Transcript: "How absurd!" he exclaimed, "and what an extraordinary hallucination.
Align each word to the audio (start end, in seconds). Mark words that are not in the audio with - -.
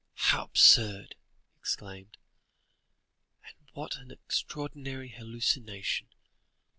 "How 0.15 0.45
absurd!" 0.45 1.13
he 1.51 1.59
exclaimed, 1.59 2.17
"and 3.45 3.53
what 3.73 3.97
an 3.97 4.09
extraordinary 4.09 5.09
hallucination. 5.09 6.07